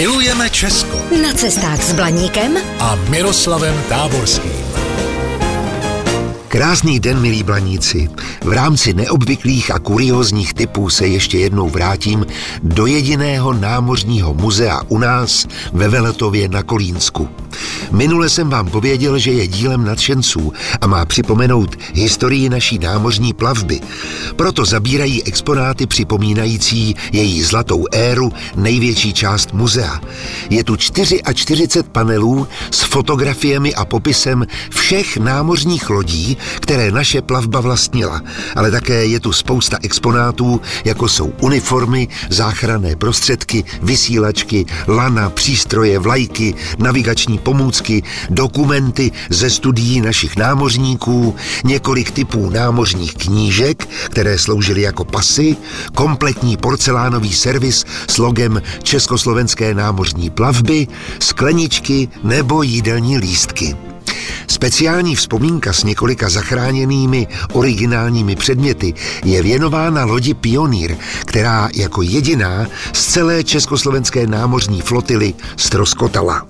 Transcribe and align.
Milujeme 0.00 0.50
Česko 0.50 0.96
Na 1.22 1.32
cestách 1.36 1.82
s 1.82 1.92
Blaníkem 1.92 2.56
a 2.80 2.96
Miroslavem 3.12 3.76
Táborským. 3.88 4.69
Krásný 6.50 7.00
den, 7.00 7.20
milí 7.20 7.42
blaníci. 7.42 8.08
V 8.44 8.52
rámci 8.52 8.94
neobvyklých 8.94 9.70
a 9.70 9.78
kuriózních 9.78 10.54
typů 10.54 10.90
se 10.90 11.06
ještě 11.06 11.38
jednou 11.38 11.68
vrátím 11.68 12.26
do 12.62 12.86
jediného 12.86 13.52
námořního 13.52 14.34
muzea 14.34 14.82
u 14.88 14.98
nás 14.98 15.46
ve 15.72 15.88
Veletově 15.88 16.48
na 16.48 16.62
Kolínsku. 16.62 17.28
Minule 17.90 18.28
jsem 18.28 18.50
vám 18.50 18.70
pověděl, 18.70 19.18
že 19.18 19.30
je 19.30 19.46
dílem 19.46 19.84
nadšenců 19.84 20.52
a 20.80 20.86
má 20.86 21.04
připomenout 21.04 21.76
historii 21.94 22.48
naší 22.48 22.78
námořní 22.78 23.32
plavby. 23.32 23.80
Proto 24.36 24.64
zabírají 24.64 25.24
exponáty 25.24 25.86
připomínající 25.86 26.94
její 27.12 27.42
zlatou 27.42 27.86
éru 27.92 28.32
největší 28.56 29.12
část 29.12 29.52
muzea. 29.52 30.00
Je 30.50 30.64
tu 30.64 30.76
44 30.76 31.82
panelů 31.82 32.46
s 32.70 32.82
fotografiemi 32.82 33.74
a 33.74 33.84
popisem 33.84 34.46
všech 34.70 35.16
námořních 35.16 35.90
lodí, 35.90 36.38
které 36.60 36.90
naše 36.90 37.22
plavba 37.22 37.60
vlastnila, 37.60 38.22
ale 38.56 38.70
také 38.70 39.04
je 39.06 39.20
tu 39.20 39.32
spousta 39.32 39.78
exponátů, 39.82 40.60
jako 40.84 41.08
jsou 41.08 41.32
uniformy, 41.40 42.08
záchranné 42.30 42.96
prostředky, 42.96 43.64
vysílačky, 43.82 44.66
lana, 44.88 45.30
přístroje, 45.30 45.98
vlajky, 45.98 46.54
navigační 46.78 47.38
pomůcky, 47.38 48.02
dokumenty 48.30 49.12
ze 49.30 49.50
studií 49.50 50.00
našich 50.00 50.36
námořníků, 50.36 51.36
několik 51.64 52.10
typů 52.10 52.50
námořních 52.50 53.14
knížek, 53.14 53.88
které 54.04 54.38
sloužily 54.38 54.82
jako 54.82 55.04
pasy, 55.04 55.56
kompletní 55.94 56.56
porcelánový 56.56 57.32
servis 57.32 57.84
s 58.08 58.18
logem 58.18 58.62
Československé 58.82 59.74
námořní 59.74 60.30
plavby, 60.30 60.86
skleničky 61.18 62.08
nebo 62.22 62.62
jídelní 62.62 63.18
lístky. 63.18 63.89
Speciální 64.50 65.14
vzpomínka 65.14 65.72
s 65.72 65.84
několika 65.84 66.28
zachráněnými 66.28 67.26
originálními 67.52 68.36
předměty 68.36 68.94
je 69.24 69.42
věnována 69.42 70.04
lodi 70.04 70.34
Pionýr, 70.34 70.96
která 71.20 71.68
jako 71.74 72.02
jediná 72.02 72.66
z 72.92 73.06
celé 73.06 73.44
československé 73.44 74.26
námořní 74.26 74.80
flotily 74.80 75.34
stroskotala. 75.56 76.46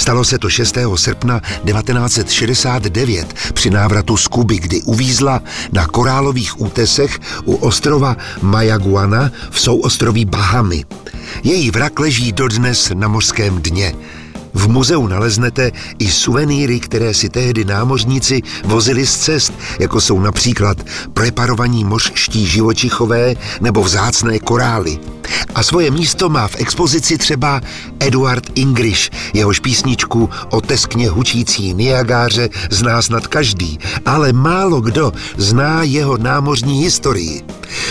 Stalo 0.00 0.24
se 0.24 0.38
to 0.38 0.50
6. 0.50 0.78
srpna 0.96 1.40
1969 1.40 3.34
při 3.52 3.70
návratu 3.70 4.16
z 4.16 4.26
Kuby, 4.26 4.58
kdy 4.58 4.82
uvízla 4.82 5.42
na 5.72 5.86
korálových 5.86 6.60
útesech 6.60 7.18
u 7.44 7.54
ostrova 7.54 8.16
Mayaguana 8.42 9.30
v 9.50 9.60
souostroví 9.60 10.24
Bahamy. 10.24 10.84
Její 11.42 11.70
vrak 11.70 11.98
leží 11.98 12.32
dodnes 12.32 12.92
na 12.94 13.08
mořském 13.08 13.62
dně. 13.62 13.92
V 14.56 14.68
muzeu 14.68 15.06
naleznete 15.06 15.72
i 15.98 16.10
suvenýry, 16.10 16.80
které 16.80 17.14
si 17.14 17.28
tehdy 17.28 17.64
námořníci 17.64 18.42
vozili 18.64 19.06
z 19.06 19.16
cest, 19.16 19.52
jako 19.78 20.00
jsou 20.00 20.20
například 20.20 20.78
preparovaní 21.12 21.84
mořští 21.84 22.46
živočichové 22.46 23.34
nebo 23.60 23.82
vzácné 23.82 24.38
korály. 24.38 24.98
A 25.54 25.62
svoje 25.62 25.90
místo 25.90 26.28
má 26.28 26.48
v 26.48 26.56
expozici 26.56 27.18
třeba 27.18 27.60
Eduard 28.00 28.44
Ingriš, 28.54 29.10
jehož 29.34 29.60
písničku 29.60 30.30
o 30.50 30.60
teskně 30.60 31.08
hučící 31.08 31.74
Niagáře 31.74 32.48
zná 32.70 33.02
snad 33.02 33.26
každý, 33.26 33.78
ale 34.06 34.32
málo 34.32 34.80
kdo 34.80 35.12
zná 35.36 35.82
jeho 35.82 36.16
námořní 36.16 36.82
historii. 36.82 37.44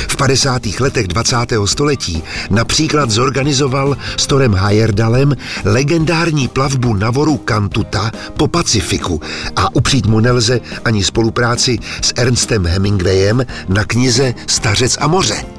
V 0.08 0.16
50. 0.16 0.62
letech 0.80 1.08
20. 1.08 1.36
století 1.66 2.24
například 2.50 3.12
zorganizoval 3.12 3.98
s 4.18 4.28
Torem 4.28 4.54
Heyerdalem 4.54 5.36
legendární 5.66 6.48
plavbu 6.48 6.94
na 6.94 7.12
voru 7.12 7.38
Kantuta 7.38 8.12
po 8.38 8.48
Pacifiku 8.48 9.22
a 9.56 9.76
upřít 9.76 10.06
mu 10.06 10.20
nelze 10.20 10.60
ani 10.86 11.04
spolupráci 11.04 11.80
s 12.02 12.14
Ernstem 12.16 12.66
Hemingwayem 12.66 13.46
na 13.70 13.84
knize 13.84 14.34
Stařec 14.48 14.98
a 15.02 15.08
moře. 15.08 15.55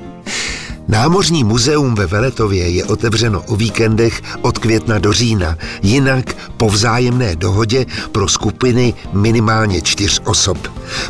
Námořní 0.89 1.45
muzeum 1.45 1.95
ve 1.95 2.07
Veletově 2.07 2.69
je 2.69 2.85
otevřeno 2.85 3.43
o 3.43 3.57
víkendech 3.57 4.23
od 4.43 4.59
května 4.59 4.99
do 4.99 5.13
října, 5.13 5.57
jinak 5.83 6.37
po 6.57 6.69
vzájemné 6.69 7.37
dohodě 7.37 7.87
pro 8.13 8.29
skupiny 8.29 8.95
minimálně 9.13 9.83
čtyř 9.83 10.21
osob. 10.25 10.59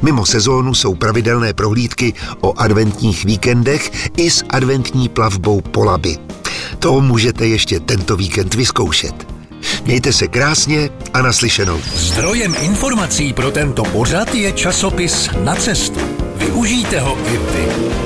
Mimo 0.03 0.27
sezónu 0.27 0.75
jsou 0.75 0.95
pravidelné 0.95 1.53
prohlídky 1.53 2.15
o 2.41 2.61
adventních 2.61 3.25
víkendech 3.25 4.11
i 4.17 4.31
s 4.31 4.45
adventní 4.51 5.09
plavbou 5.09 5.61
po 5.61 5.85
Labi. 5.85 6.19
To 6.79 7.01
můžete 7.01 7.47
ještě 7.47 7.81
tento 7.81 8.17
víkend 8.17 8.55
vyzkoušet. 8.55 9.27
Mějte 9.85 10.13
se 10.13 10.29
krásně 10.29 10.91
a 11.15 11.23
naslyšenou. 11.23 11.81
Zdrojem 11.95 12.55
informací 12.61 13.33
pro 13.33 13.51
tento 13.51 13.83
pořad 13.83 14.35
je 14.35 14.53
časopis 14.53 15.31
Na 15.45 15.55
cestu. 15.55 16.01
Využijte 16.37 17.01
ho 17.01 17.19
i 17.29 17.37
vy. 17.37 18.06